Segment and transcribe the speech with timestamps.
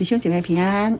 [0.00, 0.98] 弟兄姐妹平安。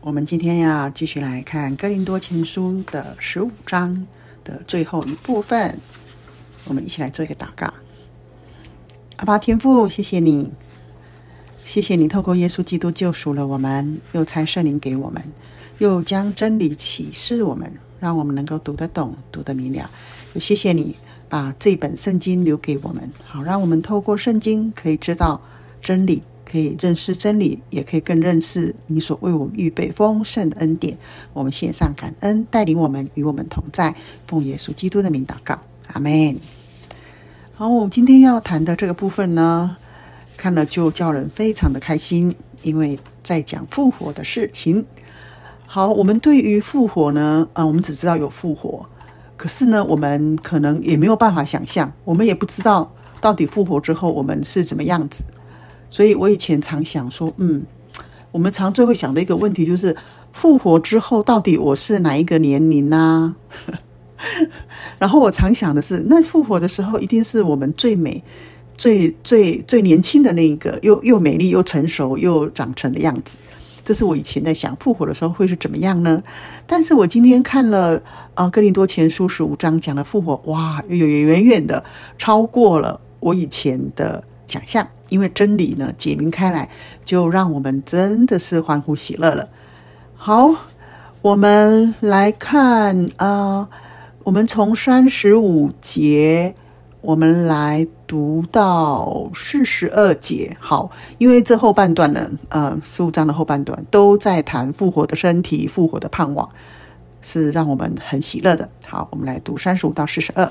[0.00, 4.04] 我们今天要继续来看《哥林多前书》的十五章
[4.42, 5.78] 的最后一部分。
[6.64, 7.72] 我们一起来做一个祷告。
[9.18, 10.50] 阿爸天父，谢谢你，
[11.62, 15.22] 谢谢你透过耶稣基督救赎了我们，又差圣灵给我们，
[15.78, 19.88] 又将真理启示我们，让我们能够读得懂、读得明了。
[20.34, 20.96] 谢谢你
[21.28, 25.40] 把这本圣经留给我们，好让我们透过圣经可以知道
[25.80, 26.24] 真理。
[26.50, 30.98] 可以认识真理，也可以更认识你所为我们预备丰盛的恩典。
[31.32, 33.94] 我们献上感恩，带领我们与我们同在，
[34.26, 35.56] 奉耶稣基督的名祷告，
[35.92, 36.36] 阿门。
[37.54, 39.76] 好，我们今天要谈的这个部分呢，
[40.36, 44.84] 看了就叫人非常的开心，因为在讲复活的事情。
[45.66, 48.84] 好，我们对于复活呢，啊、我们只知道有复活，
[49.36, 55.22] 可是呢，我们可能也没有办法想象，我们也不知道到底复活之后我们是怎么样子。
[55.90, 57.62] 所以我以前常想说，嗯，
[58.30, 59.94] 我们常最会想的一个问题就是，
[60.32, 63.34] 复活之后到底我是哪一个年龄呢？
[64.98, 68.22] 然后我常想的是，那复活的时候一定是我们最美、
[68.76, 73.38] 最最最年轻的那一个，又又美丽又成熟又长成的样子。
[73.82, 76.22] 这是我以前在想复活的时候会是怎么样呢？
[76.66, 77.96] 但是我今天看了
[78.34, 81.82] 啊，呃，《哥林多前书》十五章讲的复活，哇，远远远的
[82.16, 84.86] 超过了我以前的想象。
[85.10, 86.70] 因为真理呢，解明开来，
[87.04, 89.46] 就让我们真的是欢呼喜乐了。
[90.14, 90.54] 好，
[91.20, 93.68] 我们来看啊、
[94.22, 96.54] 我们从三十五节，
[97.00, 100.56] 我们来读到四十二节。
[100.60, 106.48] 好，因为这后半段呢，呃，十五章的后半段都在谈复活的身体、复活的盼望，
[107.20, 108.68] 是让我们很喜乐的。
[108.86, 110.50] 好，我们来读三十五到四十二。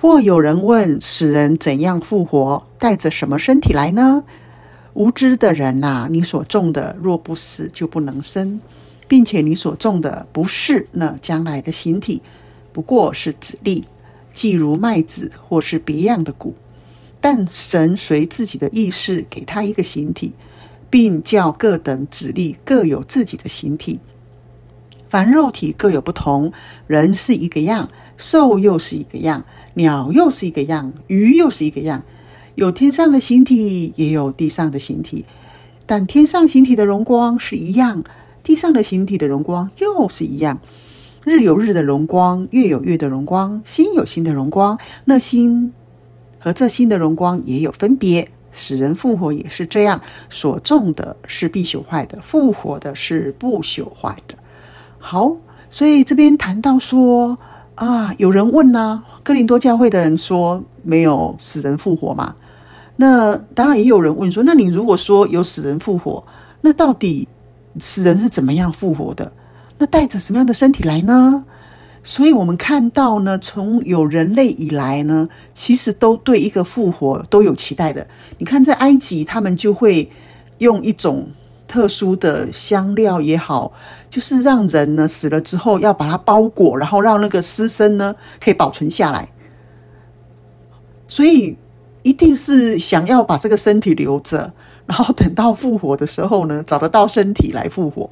[0.00, 2.66] 或有人问：死人怎样复活？
[2.78, 4.24] 带着什么身体来呢？
[4.94, 8.60] 无知的人呐、啊，你所种的若不死，就不能生，
[9.06, 12.22] 并且你所种的不是那将来的形体，
[12.72, 13.84] 不过是子粒，
[14.32, 16.54] 既如麦子或是别样的谷。
[17.20, 20.32] 但神随自己的意思给他一个形体，
[20.88, 24.00] 并叫各等子粒各有自己的形体。
[25.06, 26.50] 凡肉体各有不同，
[26.86, 29.44] 人是一个样，兽又是一个样。
[29.80, 32.02] 鸟又是一个样，鱼又是一个样，
[32.54, 35.24] 有天上的形体，也有地上的形体。
[35.86, 38.04] 但天上形体的荣光是一样，
[38.42, 40.60] 地上的形体的荣光又是一样。
[41.24, 44.78] 日有日的荣光，月有月的荣光，星有星的荣光。
[45.06, 45.72] 那星
[46.38, 48.28] 和这星的荣光也有分别。
[48.52, 54.34] 使人复活也是这样，所种的是必朽坏的，复活的是不朽坏的。
[54.98, 55.36] 好，
[55.70, 57.38] 所以这边谈到说。
[57.80, 62.34] 啊，有人问呢，哥林多教会的人说没有死人复活嘛？
[62.96, 66.22] 那当然也有人问说，那你如果说有死人复活，
[66.60, 67.26] 那到底
[67.78, 69.32] 死人是怎么样复活的？
[69.78, 71.42] 那带着什么样的身体来呢？
[72.02, 78.06] 所以我们看到呢，从有人类以来呢，其实都对一个复活都有期待的。
[78.36, 80.10] 你看，在埃及，他们就会
[80.58, 81.30] 用一种。
[81.70, 83.72] 特殊的香料也好，
[84.10, 89.28] 就是让人呢死了之后要把它包裹，然后让那个尸身呢可以保存下来。
[91.06, 91.56] 所以
[92.02, 94.52] 一定是想要把这个身体留着，
[94.84, 98.10] 然后等到复活的时候呢，找得到身体来复活。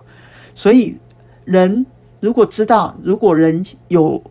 [0.54, 0.96] 所以
[1.44, 1.84] 人
[2.20, 4.22] 如果知道，如果人有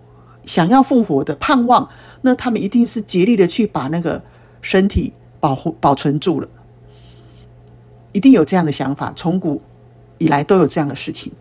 [0.45, 1.89] 想要复活的盼望，
[2.21, 4.23] 那他们一定是竭力的去把那个
[4.61, 5.11] 身体
[5.41, 6.47] 保护保存住了。
[8.17, 9.61] 一定有这样的想法，从古
[10.17, 11.31] 以来都有这样的事情，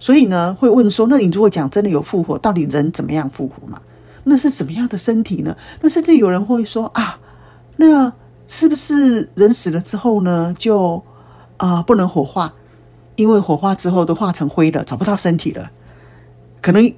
[0.00, 3.80] 所以呢，会问说：那你如果讲真的有复活，到底人怎么样复活嘛？
[4.24, 5.56] 那是什么样的身体呢？
[5.80, 7.20] 那甚至有人会说啊，
[7.76, 8.12] 那
[8.48, 11.00] 是不是人死了之后呢，就
[11.56, 12.52] 啊、不能火化，
[13.14, 15.70] 因为火化之后都化成灰了，找不到身体了。
[16.60, 16.92] 可能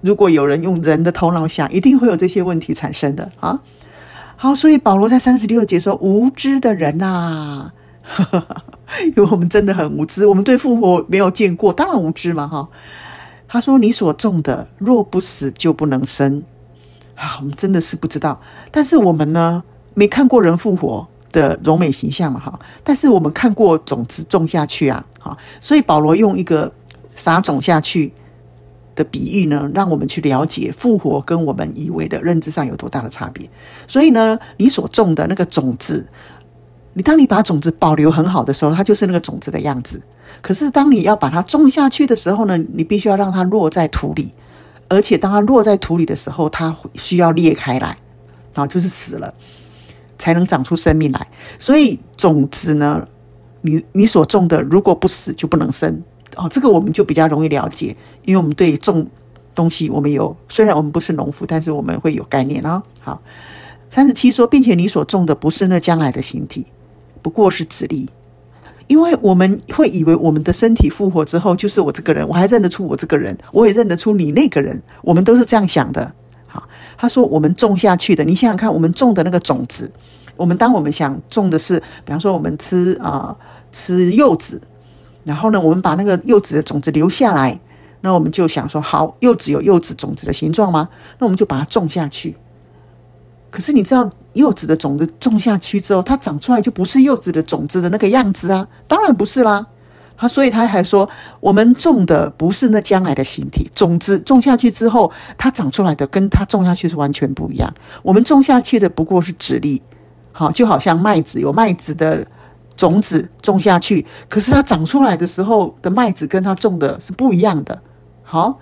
[0.00, 3.60] 如果有人用人的头脑想，一定会有这些问题产生的啊。
[4.36, 7.74] 好，所以保罗在三十六节说：无知的人呐、啊。
[9.06, 12.68] 因为我们真的很无知，我们对复活没有见过，当然无知嘛，哈。
[13.48, 16.42] 他说：“你所种的若不死，就不能生。”
[17.14, 18.40] 啊，我们真的是不知道。
[18.70, 19.62] 但是我们呢，
[19.94, 22.58] 没看过人复活的荣美形象嘛，哈。
[22.82, 25.36] 但是我们看过种子种下去啊，哈。
[25.60, 26.72] 所以保罗用一个
[27.14, 28.12] 撒种下去
[28.94, 33.48] 的比喻呢，让我们去了解复活跟我们以为的认知上有多大的差别。
[33.86, 36.06] 所以呢，你所种的那个种子。
[36.94, 40.00] 你当你把种子保留很好的时候，它就是那个种子的样子。
[40.40, 44.32] 可是当你要把它种下去的时候呢，你必须要让它落在土里，
[44.88, 47.96] 而且当它落在土里的时候，它需要裂开来，
[48.54, 49.32] 啊，就是死了，
[50.18, 51.28] 才能长出生命来。
[51.58, 53.06] 所以种子呢，
[53.60, 56.02] 你你所种的如果不死就不能生
[56.36, 59.06] 哦，这个我们就比较容易了解，因为我们对种
[59.54, 62.82] 东西我们有，虽然我们不是农夫，但是我们会有概念啊、哦。
[63.00, 63.22] 好，
[63.90, 66.66] 三十七说，并且你所种的不是那将来的形体，
[67.22, 68.08] 不过是子力。
[68.88, 76.12] 因为我们会以为我们的身体复活之后就是我这个人，我还认得出我这个人，我也认得出你那个人，我们都是这样想的。
[76.46, 76.62] 好，
[76.98, 79.90] 他说我们种下去的，你想想看，我们种的那个种子，
[80.36, 83.34] 我们当我们想种的是，比方说我们吃啊、
[83.70, 84.60] 吃柚子，
[85.24, 87.58] 然后呢，我们把那个柚子的种子留下来，
[88.02, 90.88] 那我们就想说，好，柚子有柚子种子的形状吗？
[91.18, 92.36] 那我们就把它种下去。
[93.52, 99.66] 可是你知道，柚子的种子种下去之后，它长出来就不是柚子的种子的那个样子啊，当然不是啦。
[100.16, 101.08] 他所以他还说，
[101.40, 107.74] 我们种的不是那将来的形体，种子种下去之后，它长出来的跟它种下去是完全不一样。
[108.02, 109.82] 我们种下去的不过是籽粒，
[110.30, 112.24] 好，就好像麦子有麦子的
[112.76, 117.82] 种子种下去，可是它长出来的时候的麦子跟它种的是不一样的。
[118.22, 118.58] 好，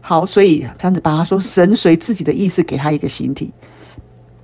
[0.00, 3.50] 好，所以他把他说，神随自己的意思给他一个形体。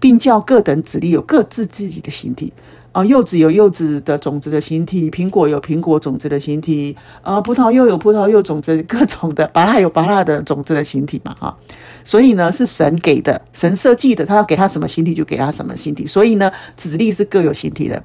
[0.00, 2.52] 并叫各等子粒有各自自己的形体
[2.92, 11.56] 啊，柚子有柚子的种子的形体，苹果有苹果种子的形体啊，葡萄柚有葡萄柚种子各种的，芭拉有芭拉的种子的形体嘛哈，
[12.02, 18.02] 所以呢是神给的，神设计的，他要给他什么形体就给他什么形体，所以呢子粒是各有形体的，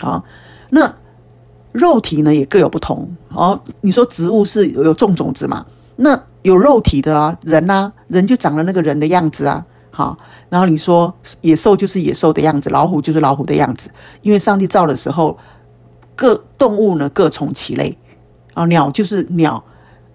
[0.00, 0.22] 啊，
[0.70, 0.92] 那
[1.70, 3.58] 肉体呢也各有不同哦。
[3.82, 5.64] 你说植物是有种种子嘛？
[5.96, 9.64] 那有肉体的啊，人啊，人就长了那个人的样子啊。
[9.94, 10.16] 好，
[10.48, 13.90] 然后你说野兽就是野兽的样子，老虎就是老虎的样子，
[14.22, 15.38] 因为上帝造的时候，
[16.16, 17.94] 各动物呢各从其类，
[18.54, 19.62] 啊，鸟就是鸟，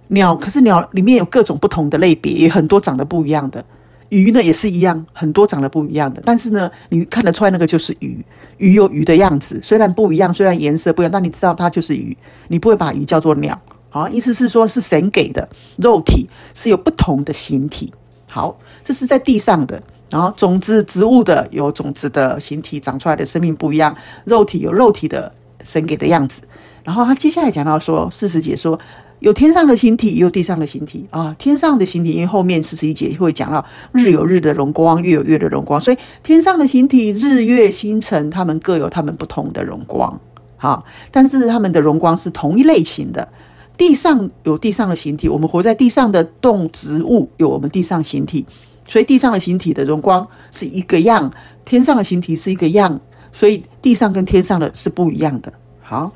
[0.08, 3.64] 鸟可是鸟里面有各种不同的类别，也很多长得不一样的，
[4.10, 8.26] 鱼呢也是一样，很多长得不一样的，但是呢，你看得出来那个就是鱼，
[8.58, 15.48] 鱼有鱼的样子，虽然不一样，虽然颜色不一样，但你知道它就是鱼，你不会把鱼叫做鸟，好，意思是说是神给的
[15.78, 17.94] 肉体是有不同的形体。
[18.30, 18.56] 好，
[18.88, 23.94] 这是在地上的，然后种子植物的有种子的形体长出来的生命不一样，
[24.24, 25.30] 肉体有肉体的
[25.62, 26.42] 神给的样子。
[26.86, 28.80] 然后他接下来讲到说，四十节说
[29.20, 31.36] 有天上的形体，也有地上的形体啊。
[31.38, 40.18] 天上的形体，因为后面四十一节会讲到日有日的荣光，月有月的荣光，所以天上的形体，日月星辰，他们各有他们不同的荣光。
[40.56, 43.28] 好，但是他们的荣光是同一类型的。
[43.76, 48.44] 地上有地上的形体，我们活在地上的动植物有我们地上形体，
[48.88, 51.32] 所以地上的形体的荣光是一个样，
[51.66, 53.00] 天上的形体是一个样，
[53.32, 55.52] 所以地上跟天上的是不一样的。
[55.82, 56.12] 好，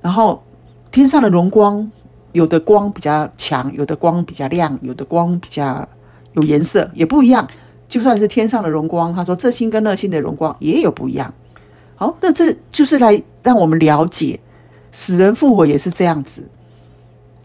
[0.00, 0.42] 然后
[0.90, 1.90] 天上的荣光，
[2.32, 5.88] 有的光比较强，有的光比较亮，有的光比较
[6.32, 7.48] 有颜色，也不一样。
[7.88, 11.32] 就算是天上的荣光，他说这星跟那星的荣光也有不一样。
[11.94, 14.40] 好，那这就是来让我们了解。
[14.90, 16.48] 死人复活也是这样子，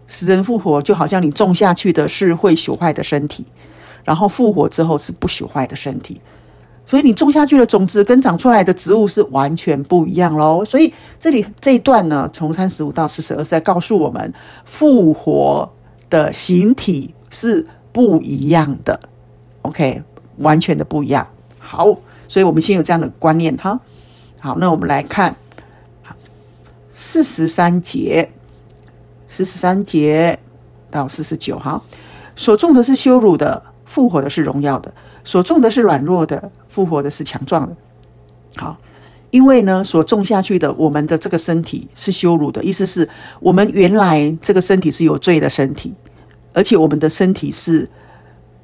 [0.07, 3.45] 死人复活就好像你种下去的是会朽坏的身体，
[4.07, 6.21] 然后复活之后是不朽坏的身体，
[6.86, 10.63] 所以你种下去的种子跟长出来的植物是完全不一样喽。
[10.63, 14.33] 所以这里这一段呢，从三十五到四十二是在告诉我们，
[14.63, 15.69] 复活
[16.09, 18.98] 的形体是不一样的
[19.63, 20.01] ，OK，
[20.38, 21.27] 完全的不一样。
[21.60, 21.86] 好，
[22.29, 23.77] 所以我们先有这样的观念哈。
[24.39, 25.36] 好，那我们来看。
[27.00, 28.27] 四十三节，
[29.27, 30.39] 四十三节
[30.89, 31.79] 到四十九哈，
[32.36, 33.62] 所种的是羞辱的，
[33.98, 34.92] 复活的是荣耀的；
[35.24, 37.75] 所种的是软弱的，复活的是强壮的。
[38.56, 38.77] 好，
[39.32, 45.92] 因为呢，所种下去的，我们的这个身体是羞辱的，意思是我们原来这个身体是有罪的身体，
[46.54, 47.89] 而且我们的身体是，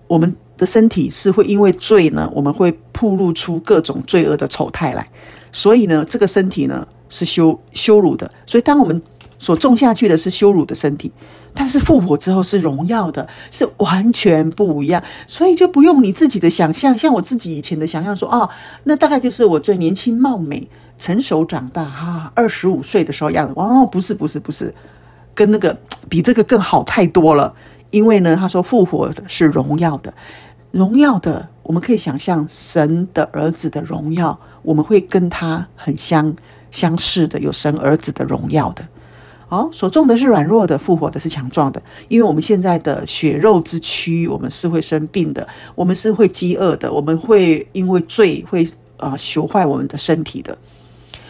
[0.06, 5.10] 我们的身体是会因为罪呢，我们会暴露出各种罪恶的丑态来，
[5.52, 6.88] 所以呢，这个身体呢。
[7.10, 9.00] 是羞羞辱的，所以当我们
[9.38, 11.12] 所种下去的是羞辱的身体，
[11.53, 15.01] 但是复活之后是荣耀的，是完全不一样。
[15.27, 18.50] 所以就不用你自己的想象，像我自己以前的想象说，哦，
[18.83, 20.67] 那大概就是我最年轻貌美、
[20.98, 23.53] 成熟长大哈，二十五岁的时候样子。
[23.55, 24.74] 哦，不是不是不是，
[25.36, 25.77] 跟那个
[26.10, 27.53] 比这个更好太多了。
[27.91, 30.13] 因为呢，他说复活的是荣耀的，
[30.72, 36.36] 荣耀的，我们可以想象神的儿子的荣耀，我们会跟他很相。
[36.72, 38.83] 相似的，有神儿子的荣耀的，
[39.53, 41.79] 好，所种的是软弱的，复活的是强壮的。
[42.07, 48.65] 因为我们现在的血肉之躯，我们是会生病的，我们是会饥饿的，我们会因为罪会
[48.98, 50.57] 啊、呃、朽坏我们的身体的。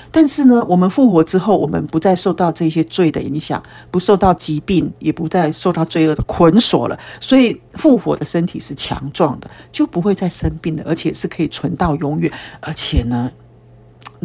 [0.10, 3.62] 但是呢，我们复活之后，我们不再受到这些罪的影响，
[3.92, 6.98] 不受到疾病，也不再受到罪恶的捆锁了。
[7.20, 12.32] 所以复活的身体是强壮的，就不会再生病的，而且是可以存到永远。
[12.62, 13.30] 而且呢。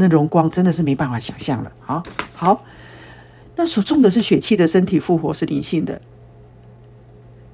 [0.00, 1.72] 那荣光真的是没办法想象了。
[1.80, 2.00] 好，
[2.32, 2.62] 好，
[3.58, 6.00] 那所种的是血气的身体复活是灵性的，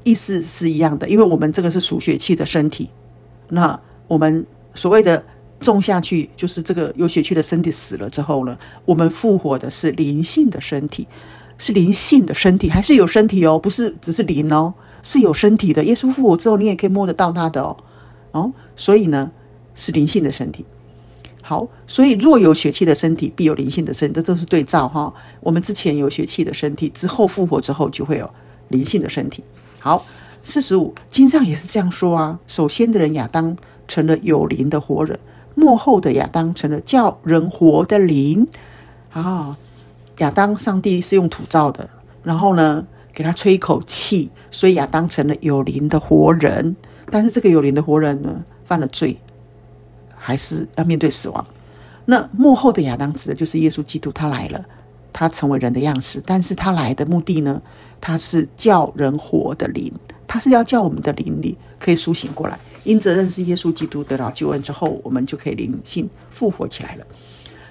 [0.03, 2.91] 意思是一样的，因为我们这个是属血气的身体，
[3.49, 5.25] 那我们所谓的
[5.61, 11.09] 种下去，就是这个有血气的身体死了之后呢，我们复活的是灵性的身体，
[11.57, 15.83] 是灵性的身体，还是有身体哦，不是只是灵哦，是有身体的。
[15.85, 17.75] 耶稣复活之后，你也可以摸得到他的哦，
[18.33, 19.33] 哦，所以呢，
[19.75, 20.67] 是灵性的身体。
[21.47, 25.13] 好，所以若有血气的身体，必有灵性的身体，这都是对照哈。
[25.41, 28.29] 我们之前有血气的身体，之后复活之后就会有
[28.69, 29.45] 灵性的身体。
[29.79, 30.07] 好，
[30.43, 32.41] 四十五，经上也是这样说啊。
[32.47, 33.55] 首先的人亚当
[33.87, 35.21] 成了有灵的活人，
[35.55, 38.49] 末后的亚当成了叫人活的灵。
[39.13, 39.55] 啊，
[40.21, 41.87] 亚当上帝是用土造的，
[42.23, 46.75] 然后呢，给他吹一口气，所以亚当成了有灵的活人。
[47.11, 49.19] 但是这个有灵的活人呢，犯了罪。
[50.27, 51.47] 还是要面对死亡。
[52.07, 54.65] 那幕后的亚当指的就是耶稣基督，他来了，
[55.13, 56.23] 他成为人的样式。
[56.25, 57.61] 但是他来的目的呢，
[58.01, 59.93] 他是叫人活的灵，
[60.27, 62.59] 他是要叫我们的灵里可以苏醒过来。
[62.85, 67.07] 因着认识耶稣基督得到救恩之后，我们就可以灵性复活起来了。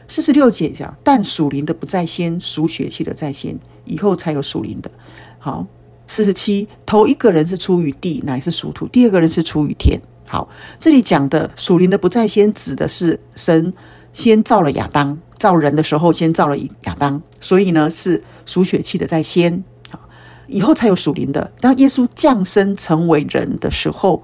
[0.08, 4.92] 四十六节讲，但属灵的不在先，属血气的在先，以后才有属灵的。
[5.40, 5.66] 好，
[6.08, 10.00] 四十七，头一个人是出于地，乃是属土；第二个人是出于天。
[10.34, 10.50] 好，
[10.80, 13.72] 这里讲的属灵的不在先，指的是神
[14.14, 20.00] 先造了亚当，造人的时候先造了亚当，所以呢是属血气的在先，好，
[20.48, 21.52] 以后才有属灵的。
[21.62, 24.24] 当耶稣降生成为人的时候，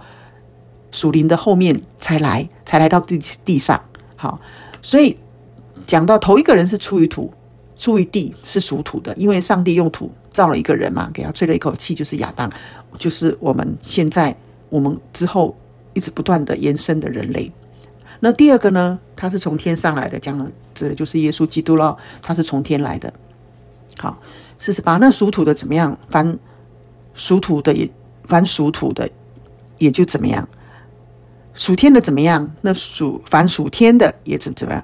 [0.90, 3.80] 属灵的后面才来，才来到地地上。
[4.16, 4.42] 好，
[4.82, 5.16] 所以
[5.86, 7.32] 讲到头一个人是出于土，
[7.76, 12.52] 出于地是属土的，因为上帝用土造了一个人嘛，给他吹了一口气，就是亚当，
[12.98, 14.36] 就是我们现在
[14.70, 15.56] 我们之后。
[16.00, 17.52] 一直不断的延伸的人类，
[18.22, 18.98] 那第二个呢？
[19.18, 21.98] 他是从天上来的，讲的指的就是耶稣基督了。
[22.22, 23.14] 他是从天来的。
[23.98, 24.18] 好，
[24.58, 24.96] 四十八。
[24.96, 26.00] 那属土的怎么样？
[26.10, 26.40] 凡
[27.14, 27.90] 属土的也，
[28.24, 29.10] 凡属土的
[29.78, 30.48] 也就怎么样？
[31.54, 32.50] 属天的怎么样？
[32.62, 34.82] 那属凡属天的也怎怎么样？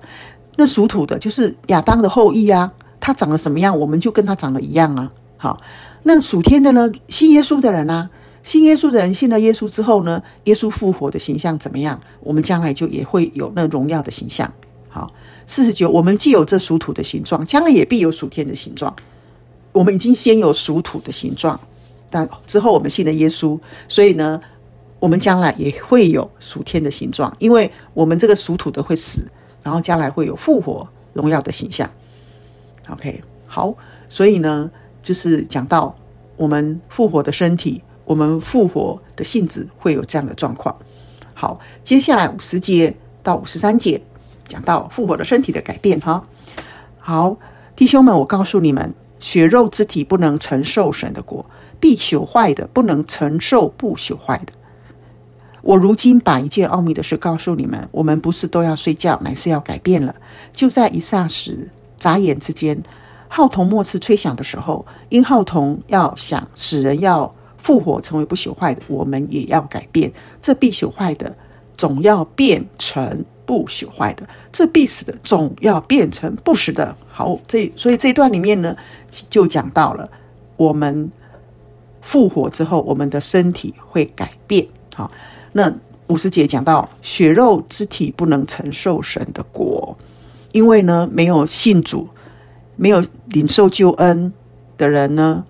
[0.58, 2.70] 那属土的就是亚当的后裔啊，
[3.00, 5.10] 他长得什么样，我们就跟他长得一样啊。
[5.38, 5.62] 好，
[6.04, 6.92] 那属天的呢？
[7.08, 8.10] 信耶稣的人啊。
[8.46, 12.00] 信耶稣的人信了耶稣之后呢，耶稣复活的形象怎么样？
[12.20, 14.54] 我们将来就也会有那荣耀的形象。
[14.88, 15.12] 好，
[15.48, 18.96] 四十九，我们既有这属土的形状，将来也必有属天的形状。
[19.72, 21.60] 我们已经先有属土的形状，
[22.12, 24.40] 但之后我们信了耶稣，所以呢，
[25.00, 29.28] 我们将来也会有属天的形状，因为我们这个属土的会死，
[29.64, 31.90] 然后将来会有复活荣耀的形象。
[32.90, 33.74] OK，好，
[34.08, 34.70] 所以呢，
[35.02, 35.96] 就是讲到
[36.38, 37.82] 我们复活的身体。
[38.06, 40.74] 我们复活的性质会有这样的状况。
[41.34, 44.02] 好，接下来五十节到五十三节
[44.48, 46.00] 讲到复活的身体的改变。
[46.00, 46.26] 哈，
[47.00, 47.36] 好，
[47.76, 51.46] 弟兄们，我告诉你们，血肉之体不能承受神的国，
[51.80, 54.54] 必朽坏的不能承受不朽坏的。
[55.62, 60.16] 我如今把一件奥秘的事告诉你们：我们不是都要睡觉，乃是要改变了。
[60.54, 62.82] 就在一霎时、眨眼之间，
[63.28, 67.36] 号筒末次吹响的时候，因号筒要响，使人要。
[67.66, 70.12] 复活成为不朽坏的，我们也要改变。
[70.40, 71.36] 这必朽坏的，
[71.76, 76.96] 总要变成不朽坏的；这必死的，总要变成不死的。
[77.08, 78.78] 好，这所以这一段里面呢，
[79.32, 80.08] 就讲到了
[80.58, 81.12] 我们
[82.02, 84.68] 复活之后，我们的身体会改变。
[84.94, 85.10] 好，
[85.54, 85.74] 那
[86.06, 89.98] 五十节讲到血肉之体不能承受神的国，
[90.52, 92.08] 因为呢，没有信主、
[92.76, 94.32] 没有领受救恩
[94.78, 95.44] 的人呢，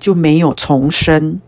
[0.00, 1.40] 就没有重生。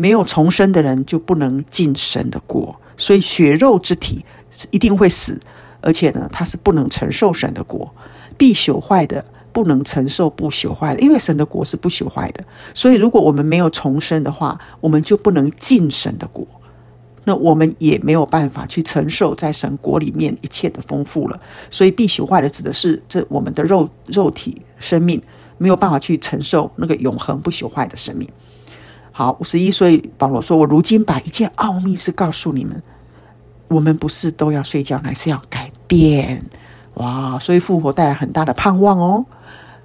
[0.00, 5.36] 没有重生的人就不能进神的国，所以血肉之体是一定会死，
[5.80, 7.92] 而且呢，他是不能承受神的国，
[8.36, 12.44] 必朽坏的不能承受不朽坏的，因为神的国是不朽坏的。
[12.72, 16.46] 所以，如果我们没有重生的话，我们就不能进神的国，
[17.24, 21.40] 那我们也没有办法去承受在神国里面一切的丰富了。
[21.68, 25.20] 所以，必朽坏的指的是这我们的肉肉体生命
[25.56, 28.28] 没有办法去承受那个永恒不朽坏的生命。
[29.18, 32.80] 好，五十一岁，保罗说：“我如今把一件奥秘是告诉你们，
[33.66, 36.40] 我们不是都要睡觉，乃是要改变。
[36.94, 37.36] 哇！
[37.40, 39.26] 所以复活带来很大的盼望哦。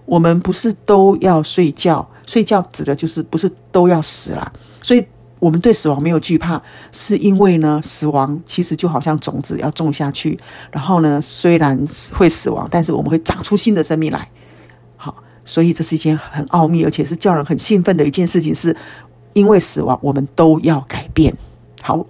[0.06, 4.54] 我们不是都要睡觉，睡觉指的就是不是都要死了。
[4.84, 5.04] 所以
[5.40, 6.62] 我们对死亡没有惧怕，
[6.92, 10.40] 是因为呢，死亡其实就好像种子要种下去，
[10.72, 14.30] 然后呢，虽然会死亡，但是我们会长出新的生命来。
[14.96, 18.78] 好，所以这是一件很奥秘，而且是叫人很兴奋的一件事情是。
[19.34, 21.36] 因为死亡，我们都要改变。
[21.82, 22.06] 好，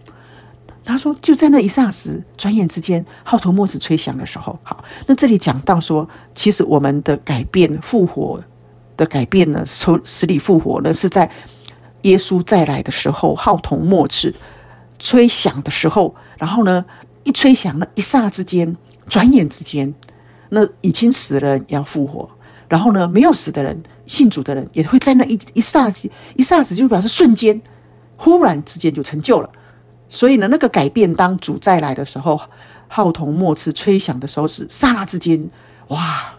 [0.85, 8.41] 他说就在那一霎时，转眼之间，号头末次吹响的时候，好，那这里讲到说，其实我们的改变、复活
[8.95, 11.29] 的改变呢，从死里复活呢，是在
[12.03, 14.33] 耶稣再来的时候，号头末次
[14.99, 16.83] 吹响的时候，然后呢，
[17.23, 18.75] 一吹响了，一霎之间，
[19.07, 19.93] 转眼之间，
[20.49, 22.29] 那已经死了要复活，
[22.69, 25.91] 然后呢，没有死的人，信主的人也会在那一一刹
[26.35, 27.61] 一刹子，就表示瞬间，
[28.17, 29.49] 忽然之间就成就了。
[30.09, 32.39] 所以呢，那个改变，当主再来的时候，
[32.87, 35.49] 号筒末次吹响的时候，是刹那之间，
[35.87, 36.35] 哇，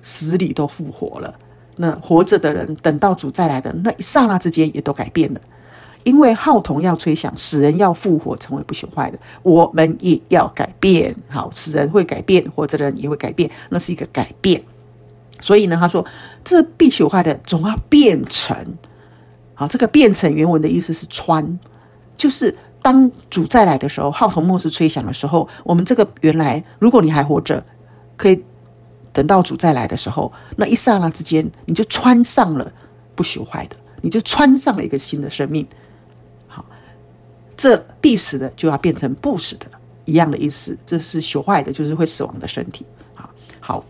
[0.00, 1.34] 死里都复活了。
[1.76, 5.40] 那活着的人，等到主再来的那一刹那之间，也都改变了。
[6.04, 11.14] 因为号筒要吹响，死人要复活，成为不朽坏的，我们也要改变。
[11.28, 14.62] 好，死人会改变，活着的人也会改变，那是一个改变。
[15.42, 16.02] 所以呢，他说，
[16.42, 18.56] 这必朽坏的总要变成。
[19.52, 21.58] 好，这个变成原文的意思是穿，
[22.16, 22.56] 就是。
[22.84, 27.64] 当主再来的时候，号筒末世吹响的时候，我们这个原来，如果你还活着，
[28.16, 28.44] 可以
[29.12, 32.72] 等到主再来的时候，那一刹那之间，你就穿上了
[33.14, 35.64] 不朽坏的，你就穿上了一个新的生命。
[36.48, 36.64] 好，
[37.56, 39.66] 这必死的就要变成不死的，
[40.04, 40.76] 一样的意思。
[40.84, 42.84] 这是朽坏的，就是会死亡的身体。
[43.14, 43.30] 好，
[43.60, 43.84] 好，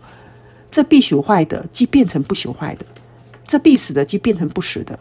[0.73, 2.83] 这必朽坏的，即变成不朽坏的；
[3.45, 4.97] 这必死的，即变成不死的。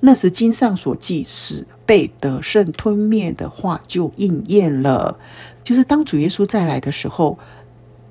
[0.00, 5.16] 那时经上所记死被得胜吞灭的话就应验了，
[5.62, 7.38] 就是当主耶稣再来的时候，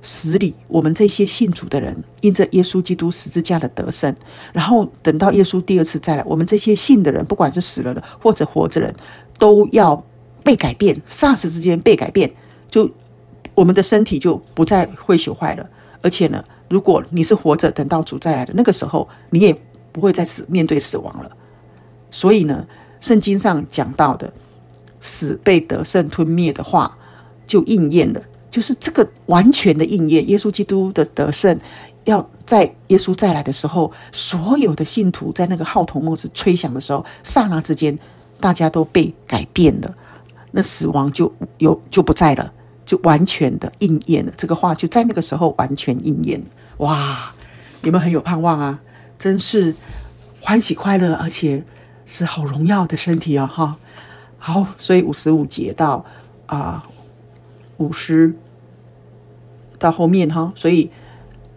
[0.02, 4.16] 死里我们这些信主的人，因着耶稣基督十字架的得胜，
[4.52, 8.92] 然后等到耶稣第二次再来，我们这些信的人，不管是死了的或者活着人，
[9.38, 10.04] 都要
[10.44, 12.34] 被改变，霎时之间被改变，
[12.72, 12.90] 就
[13.54, 15.70] 我们的身体就不再会朽坏了。
[16.02, 19.56] 而且呢，如果你是活着，等到主再来的那个时候，你也
[19.92, 21.30] 不会再死面对死亡了。
[22.10, 22.66] 所以呢，
[23.00, 24.34] 圣经上讲到的
[25.00, 26.98] 死被得胜吞灭的话，
[27.46, 30.28] 就应验了，就是这个完全的应验。
[30.28, 31.56] 耶稣基督的得胜，
[32.06, 37.96] 要在耶稣再来的时候，所有的信徒在那个号筒末子吹响的时候，刹那之间，
[38.40, 39.94] 大家都被改变了，
[40.50, 42.52] 那死亡就有就不在了，
[42.84, 44.34] 就完全的应验了。
[44.36, 46.44] 这个话就在那个时候完全应验。
[46.78, 47.34] 哇，
[47.82, 48.82] 你们很有盼望啊，
[49.18, 49.76] 真是
[50.42, 51.64] 欢喜快乐，而且。
[52.06, 53.78] 是好荣耀的身体啊，哈，
[54.38, 56.06] 好，所以五十五节到
[56.48, 56.86] 啊
[57.78, 58.36] 五十
[59.80, 60.92] 到后面哈，所以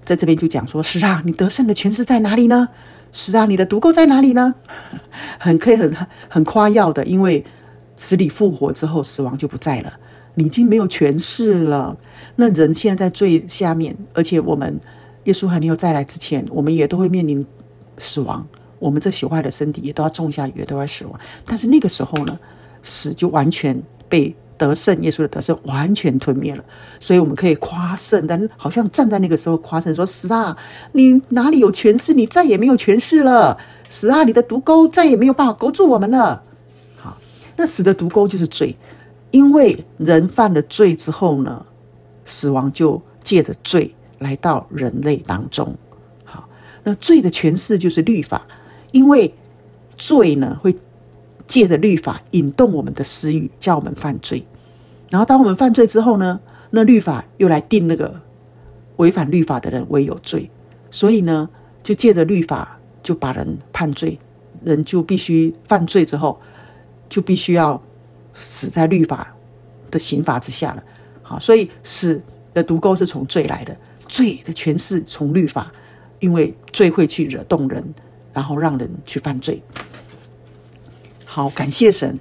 [0.05, 2.69] 在这边就讲说：是啊，你得胜的权势在哪里呢？
[3.11, 4.55] 是啊，你的毒钩在哪里呢？
[5.37, 5.93] 很可以很
[6.29, 7.45] 很夸耀的，因为
[7.97, 9.95] 死里复活之后，死亡就不在了，
[10.37, 11.97] 你已经没有权势了。
[12.37, 14.79] 那人现在在最下面，而且我们
[15.27, 17.47] 耶稣还没有再来之前，我们也都会面临
[17.99, 18.45] 死亡。
[18.79, 21.21] 我们这朽坏的身体也都要种下，也都要死亡。
[21.45, 22.39] 但是那个时候呢，
[22.83, 26.65] 死就完全被得胜，耶稣的得胜完全吞灭了。
[27.01, 30.57] 所以我们可以夸胜，但好像站在那个时候夸胜说：“死啊，
[30.93, 32.13] 你哪里有权势？
[32.13, 33.59] 你再也没有权势了。
[33.89, 36.43] 死啊，你的毒钩再也没有办法勾住我们了。”
[36.97, 37.17] 好，
[37.57, 38.77] 那死的毒钩就是罪，
[39.31, 41.65] 因为人犯了罪之后呢，
[42.27, 45.77] 死亡就借着罪来到人类当中。
[46.25, 46.49] 好，
[46.85, 48.47] 那罪的诠释就是律法。
[48.93, 49.35] 因为
[49.97, 50.75] 罪呢，会
[51.47, 54.47] 借着律法引动我们的私欲，叫我们犯罪。
[55.11, 58.21] 然后当我们犯罪之后呢，那律法又来定那个
[58.97, 60.51] 违反律法的人为有罪。
[60.91, 61.49] 所以呢，
[61.83, 64.19] 就借着律法就把人判罪，
[64.65, 66.41] 人就必须犯罪之后，
[67.09, 67.81] 就必须要
[68.33, 69.35] 死在律法
[69.91, 70.83] 的刑罚之下了。
[71.23, 72.23] 好，所以死
[72.55, 73.77] 的毒钩是从罪来的，
[74.09, 75.73] 罪的权势从律法，
[76.21, 77.95] 因为罪会去惹动人。
[78.37, 79.63] 然后让人去犯罪。
[81.25, 82.21] 好，感谢神，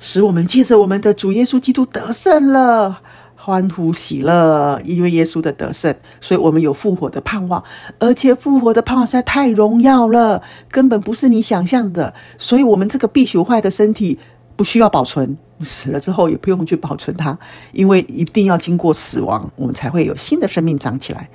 [0.00, 3.02] 使我们借着我们的主耶稣基督得胜了，
[3.34, 7.60] 欢呼喜乐，因为耶稣的得胜，所以我们有复活的盼望，
[7.98, 12.14] 而且复活的盼望实在太荣耀了，根本不是你想象的。
[12.38, 14.20] 所以，我们这个必朽坏的身体
[14.62, 17.36] 不需要保存，死了之后也不用去保存它，
[17.72, 21.28] 因为一定要经过死亡，我们才会有新的生命长起来。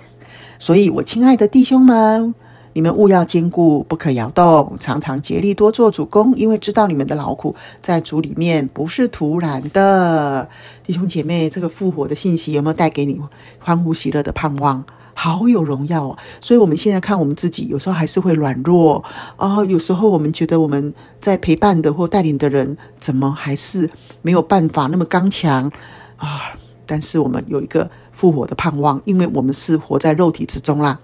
[0.58, 2.34] 所以，我亲爱的弟兄们。
[2.72, 10.48] 你们务要坚固，不可摇动，常常竭力多做主工，因为知道你们的劳苦在主里面不是徒然的。
[10.86, 13.20] 弟兄姐妹，这个复活的信息有没有带给你
[13.60, 14.86] 欢呼喜乐的盼望？
[15.20, 16.18] 好有荣耀哦！
[16.40, 19.04] 所以我们现在看我们自己，有时候还是会软弱
[19.36, 19.66] 啊、哦。
[19.66, 23.90] 有时候我们觉得我们在陪伴的或带领的人，怎么还是
[24.22, 25.72] 没有办法那么刚强
[26.18, 26.54] 啊？
[26.86, 31.00] 但是我们有一个复活的盼望，因为我们是活在肉体之中啦。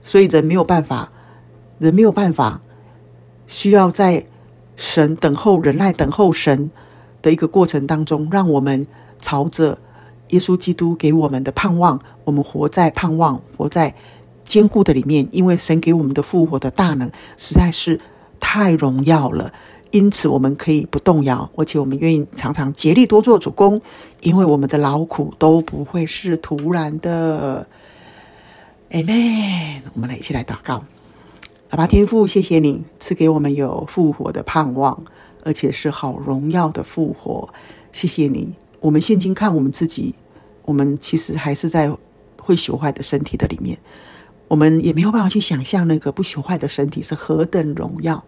[0.00, 1.12] 所以人没有办法，
[1.78, 2.62] 人没有办法，
[3.46, 4.24] 需要在
[4.74, 6.70] 神等候、忍耐等候神
[7.20, 8.86] 的一个过程当中，让我们
[9.20, 9.78] 朝着
[10.30, 13.94] 耶稣基督给我们的盼望，我们活在盼望，活在
[14.44, 15.28] 坚固的里面。
[15.32, 18.00] 因为神给我们的复活的大能实在是
[18.40, 19.52] 太荣耀了，
[19.90, 23.80] 因此我们可以不动摇，而且我们愿意常常竭力多做主工，
[24.20, 27.66] 因为我们的劳苦都不会是徒然的。
[28.90, 29.82] Amen。
[29.94, 30.82] 我们来一起来祷告，
[31.70, 35.04] 阿爸天父，谢谢你赐给我们有复活的盼望。
[35.42, 37.48] 而且是好荣耀的复活，
[37.92, 38.52] 谢谢你。
[38.78, 40.14] 我们现今看我们自己，
[40.70, 41.92] 我们其实还是在
[42.40, 43.76] 会朽坏的身体的里面，
[44.46, 48.24] 我们也没有办法去想象那个不朽坏的身体是何等荣耀。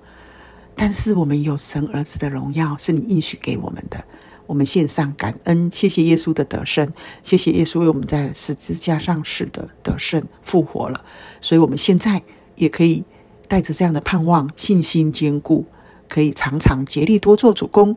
[0.75, 4.05] 但是我们有神儿子的荣耀，是你应许给我们的。
[4.49, 11.05] 我们献上感恩，谢谢耶稣的得胜，谢谢耶稣为我们在十字架上死的得胜复活了。
[11.41, 12.23] 所以，我们现在
[12.57, 13.05] 也可以
[13.47, 15.65] 带着这样的盼望，信心坚固。
[16.09, 17.97] 可以常常竭力多做主工，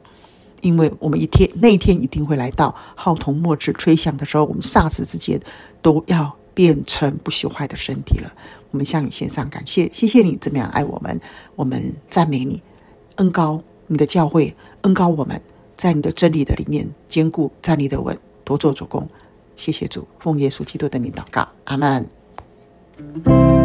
[0.66, 5.40] 因为我们一天那一天一定会来到，号筒末次吹响的时候，我们霎时之间
[5.80, 8.34] 都要变成不朽坏的身体了。
[8.72, 11.22] 我们向你献上感谢，谢谢你这么样爱我们，
[11.56, 12.64] 我们赞美你，
[13.18, 15.40] 恩高你的教会，恩高我们
[15.78, 19.08] 在你的真理的里面坚固站立的稳，多做主工。
[19.56, 23.65] 谢谢主，奉耶稣基督的名祷告，阿门。